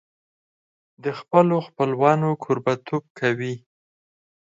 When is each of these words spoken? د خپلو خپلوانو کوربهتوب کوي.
د 1.03 1.05
خپلو 1.19 1.55
خپلوانو 1.67 2.29
کوربهتوب 2.43 3.03
کوي. 3.19 3.53